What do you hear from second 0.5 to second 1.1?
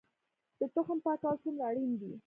د تخم